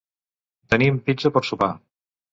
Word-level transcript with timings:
Tenim 0.73 0.97
pizza 1.11 1.33
per 1.37 1.47
sopar. 1.51 1.71